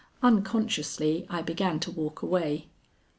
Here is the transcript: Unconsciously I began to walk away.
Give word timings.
Unconsciously 0.23 1.27
I 1.29 1.43
began 1.43 1.79
to 1.81 1.91
walk 1.91 2.23
away. 2.23 2.65